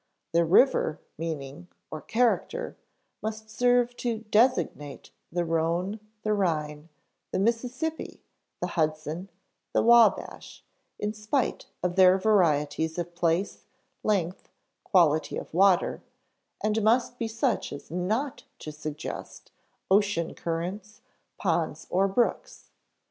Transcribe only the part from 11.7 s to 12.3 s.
of their